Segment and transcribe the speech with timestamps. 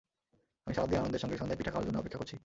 [0.65, 2.35] আমি সারা দিন আনন্দের সঙ্গে সন্ধ্যায় পিঠা খাওয়ার জন্য অপেক্ষা করছি।